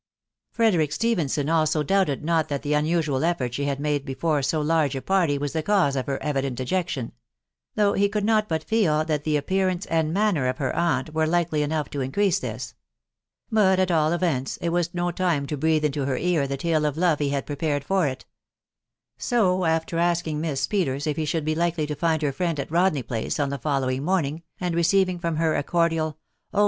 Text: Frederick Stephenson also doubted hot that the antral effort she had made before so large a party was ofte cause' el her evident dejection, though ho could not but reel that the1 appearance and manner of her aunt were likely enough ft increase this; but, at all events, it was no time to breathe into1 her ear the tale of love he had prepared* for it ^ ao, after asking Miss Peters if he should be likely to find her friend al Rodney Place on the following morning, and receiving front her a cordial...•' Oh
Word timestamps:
Frederick 0.49 0.91
Stephenson 0.91 1.47
also 1.47 1.83
doubted 1.83 2.27
hot 2.27 2.49
that 2.49 2.63
the 2.63 2.71
antral 2.73 3.23
effort 3.23 3.53
she 3.53 3.65
had 3.65 3.79
made 3.79 4.03
before 4.03 4.41
so 4.41 4.59
large 4.59 4.95
a 4.95 4.99
party 5.03 5.37
was 5.37 5.53
ofte 5.53 5.63
cause' 5.65 5.95
el 5.95 6.03
her 6.05 6.23
evident 6.23 6.55
dejection, 6.57 7.11
though 7.75 7.95
ho 7.95 8.09
could 8.09 8.23
not 8.25 8.49
but 8.49 8.65
reel 8.71 9.05
that 9.05 9.25
the1 9.25 9.37
appearance 9.37 9.85
and 9.85 10.11
manner 10.11 10.47
of 10.47 10.57
her 10.57 10.75
aunt 10.75 11.13
were 11.13 11.27
likely 11.27 11.61
enough 11.61 11.87
ft 11.91 12.03
increase 12.03 12.39
this; 12.39 12.73
but, 13.51 13.77
at 13.79 13.91
all 13.91 14.11
events, 14.11 14.57
it 14.57 14.69
was 14.69 14.91
no 14.95 15.11
time 15.11 15.45
to 15.45 15.55
breathe 15.55 15.83
into1 15.85 16.07
her 16.07 16.17
ear 16.17 16.47
the 16.47 16.57
tale 16.57 16.83
of 16.85 16.97
love 16.97 17.19
he 17.19 17.29
had 17.29 17.45
prepared* 17.45 17.83
for 17.83 18.07
it 18.07 18.25
^ 19.19 19.31
ao, 19.37 19.65
after 19.65 19.99
asking 19.99 20.41
Miss 20.41 20.65
Peters 20.65 21.05
if 21.05 21.15
he 21.15 21.25
should 21.25 21.45
be 21.45 21.53
likely 21.53 21.85
to 21.85 21.93
find 21.93 22.23
her 22.23 22.31
friend 22.31 22.59
al 22.59 22.65
Rodney 22.71 23.03
Place 23.03 23.39
on 23.39 23.49
the 23.51 23.59
following 23.59 24.03
morning, 24.03 24.41
and 24.59 24.73
receiving 24.73 25.19
front 25.19 25.37
her 25.37 25.55
a 25.55 25.61
cordial...•' 25.61 26.13
Oh 26.55 26.59